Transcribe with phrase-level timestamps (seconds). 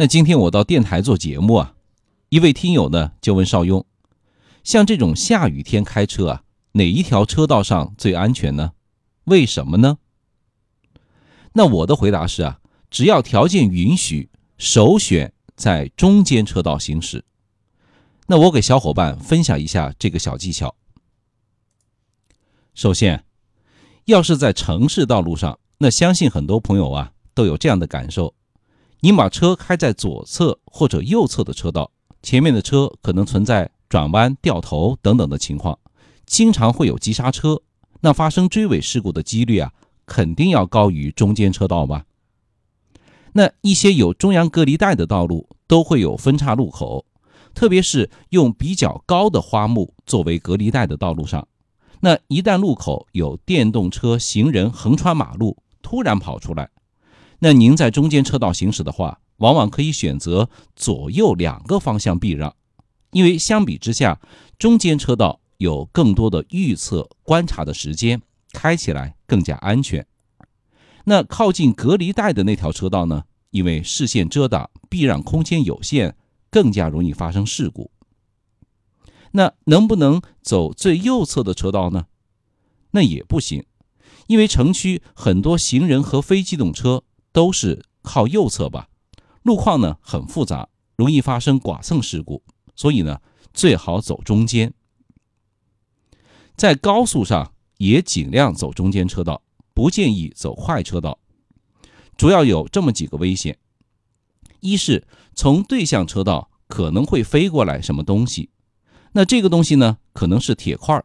[0.00, 1.74] 那今天我到电台做节目啊，
[2.28, 3.84] 一位听友呢就问邵雍，
[4.62, 8.74] 像这种下雨天开车啊，哪一条车道上最安全呢？
[9.24, 9.98] 为什么呢？
[11.54, 17.24] 那我的回答是啊，只要条件允许，首选在中间车道行驶。
[18.28, 20.76] 那我给小伙伴分享一下这个小技巧。
[22.72, 23.24] 首先，
[24.04, 28.36] 要是在城市道路上，那相信很多朋友啊都有这样的感受：
[29.00, 31.90] 你把车开在左侧或者右侧的车道，
[32.22, 35.78] 前面的车可能存在转弯、掉头等等的情况，
[36.26, 37.62] 经常会有急刹车，
[38.00, 39.72] 那发生追尾事故的几率啊，
[40.06, 42.04] 肯定要高于中间车道吧？
[43.32, 47.04] 那一些有中央隔离带的道路都会有分岔路口。
[47.54, 51.48] 特别是用比较高的花木作为隔离带的道路上，
[52.00, 56.68] 那一旦路口有电动车、行人横穿马路突然跑出来，
[57.40, 62.54] 那您在中间车道行驶的话，往往可以选择左右两个方向避让，
[63.12, 64.20] 因为相比之下，
[64.58, 68.20] 中间车道有更多的预测观察的时间，
[68.52, 70.06] 开起来更加安全。
[71.04, 76.16] 那靠近隔离带的那条车道呢，因为视线遮挡，避让空间有限。
[76.50, 77.90] 更加容易发生事故。
[79.32, 82.06] 那能不能走最右侧的车道呢？
[82.92, 83.66] 那也不行，
[84.28, 88.88] 因为城区很多行人和非机动车都是靠右侧吧，
[89.42, 92.42] 路况呢很复杂，容易发生剐蹭事故。
[92.74, 93.20] 所以呢，
[93.52, 94.72] 最好走中间。
[96.56, 99.42] 在高速上也尽量走中间车道，
[99.74, 101.18] 不建议走快车道。
[102.16, 103.58] 主要有这么几个危险。
[104.60, 108.50] 一是从对向车道可能会飞过来什么东西，
[109.12, 111.04] 那这个东西呢，可能是铁块儿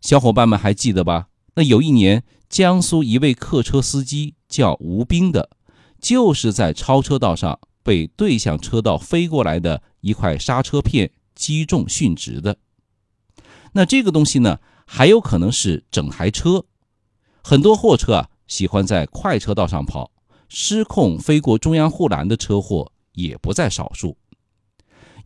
[0.00, 1.28] 小伙伴们还记得吧？
[1.54, 5.48] 那有一年，江苏一位客车司机叫吴斌的，
[5.98, 12.58] 就是在超车道上被对向车道飞过来的一块刹车片击中殉职的。
[13.72, 16.66] 那这个东西呢，还有可能是整台车。
[17.42, 20.10] 很多货车啊，喜欢在快车道上跑。
[20.52, 24.16] 失控飞过中央护栏的车祸也不在少数。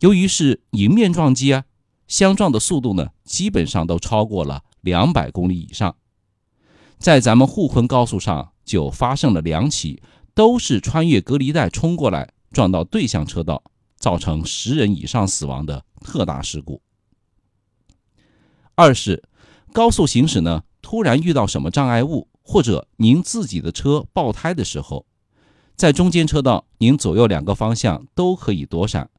[0.01, 1.63] 由于是迎面撞击啊，
[2.07, 5.95] 相撞的速度呢，基本上都超过了两百公里以上。
[6.99, 10.01] 在咱们沪昆高速上就发生了两起，
[10.33, 13.63] 都是穿越隔离带冲过来撞到对向车道，
[13.97, 16.81] 造成十人以上死亡的特大事故。
[18.73, 19.23] 二是
[19.71, 25.05] 高速行驶呢，突然遇到什么障碍物，或者您自己的车爆胎的时候。
[25.77, 29.09] 在中间车道，您左右两个方向都可以躲闪，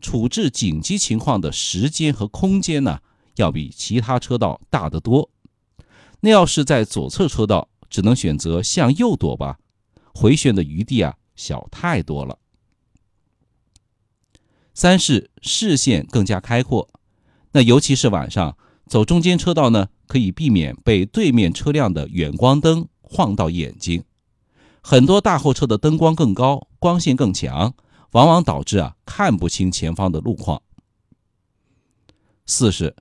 [0.00, 3.00] 处置紧急情况的时间和空间呢，
[3.36, 5.30] 要比其他车道大得多。
[6.20, 9.58] 那要是在左侧车道，只能选择向右躲吧，
[10.14, 12.38] 回旋的余地啊小太多了。
[14.72, 16.88] 三是视线更加开阔，
[17.52, 24.02] 那尤其是晚上走中间车道呢，可以避免被对面车辆的远光灯晃到眼睛。
[24.82, 27.74] 很多大货车的灯光更高，光线更强，
[28.12, 30.62] 往往导致啊看不清前方的路况。
[32.46, 32.96] 四是，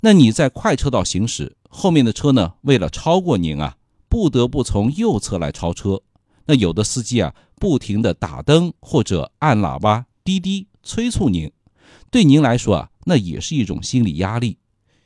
[0.00, 3.76] 那你在快车道行驶，后面的车呢，为了超过您啊，
[4.12, 6.02] 不得不从右侧来超车。
[6.44, 11.50] 那有的司机啊，不停的打灯或者按喇叭、滴滴催促您，
[12.10, 14.58] 对您来说啊，那也是一种心理压力。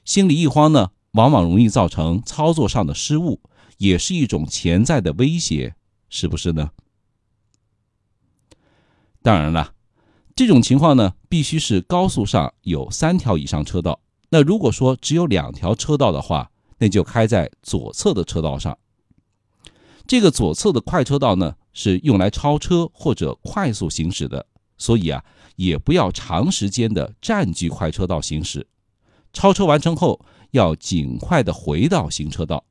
[0.04, 3.40] 心里一慌呢，往往容易造成操作上的失误，
[3.78, 5.76] 也是一种潜在的威胁。
[6.08, 6.70] 是不是呢？
[9.22, 9.72] 当然了，
[10.34, 14.00] 这种情况呢，必须是高速上有三条以上车道。
[14.30, 18.76] 那如果说只有两条车道的话，那就开在左侧的车道上。
[20.06, 24.46] 这个左侧的快车道呢，是用来超车或者快速行驶的，
[24.78, 25.24] 所以啊，
[25.56, 28.66] 也不要长时间的占据快车道行驶。
[29.32, 32.64] 超车完成后，要尽快的回到行车道。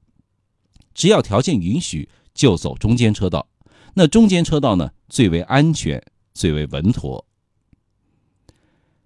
[0.93, 2.09] 只要条件允许。
[2.35, 3.47] 就走中间车道，
[3.93, 6.03] 那中间车道呢最为安全，
[6.33, 7.25] 最为稳妥。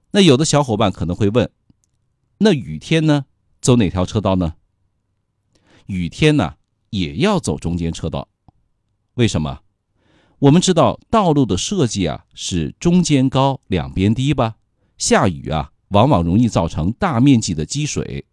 [0.09, 1.47] 那有的小伙伴可能会问，
[2.39, 3.25] 那雨天呢
[3.61, 4.55] 走哪条车道呢？
[5.85, 6.55] 雨天呢
[6.89, 8.27] 也要走中间车道，
[9.15, 9.59] 为什么？
[10.39, 14.55] 我们知道道路的设计啊是中间高两边低吧？
[14.97, 18.25] 下雨啊往往容易造成大面积的积水，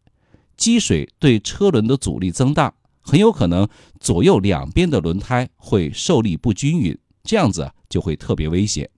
[0.57, 2.75] 积水对车轮的阻力增大。
[3.01, 3.69] 很有可能
[4.01, 8.91] 左右两边的轮胎会受力不均匀，这样子就会特别危险。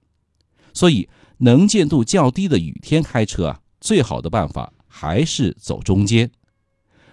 [0.72, 1.08] 所以
[1.38, 6.30] 能见度较低的雨天开车啊，最好的办法还是走中间，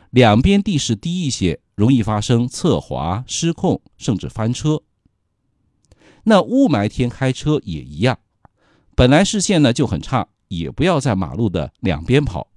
[0.09, 4.81] 两边地势低一些，容易发生侧滑、失控甚至翻车。
[6.23, 8.17] 那雾霾天开车也一样，
[8.95, 12.47] 本来视线呢就很差，也不要在马路的两边跑。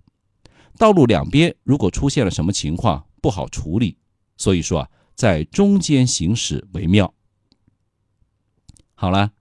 [0.79, 3.99] 道路两边如果出现了什么情况，不好处理，
[4.37, 7.13] 所以说啊，在中间行驶为妙。
[8.95, 9.33] 好了，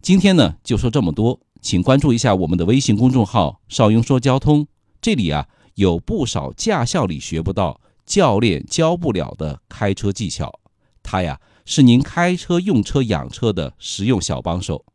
[0.00, 4.66] 今天呢就说这么多，请关注一下我们的微信公众号“邵雍说交通”，
[5.00, 10.60] 这里啊有不少驾校里学不到、教练教不了的开车技巧，
[11.02, 14.86] 它呀是您开车、用车、养车的实用小帮手。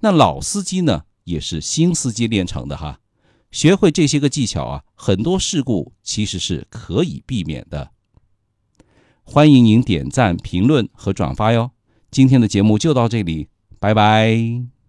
[0.00, 3.00] 那老司机呢，也是新司机练成的哈。
[3.50, 7.90] 学会这些个技巧啊，很多事故其实是可以避免的。
[9.22, 11.72] 欢迎您点赞、评论和转发哟。
[12.10, 13.48] 今天的节目就到这里，
[13.78, 14.79] 拜拜。